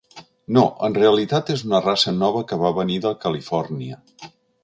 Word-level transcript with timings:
No, 0.55 0.61
en 0.87 0.95
realitat 0.99 1.51
és 1.57 1.63
una 1.67 1.81
raça 1.87 2.13
nova 2.21 2.43
que 2.53 2.59
va 2.63 2.73
venir 2.79 2.99
de 3.05 3.11
Califòrnia. 3.27 4.01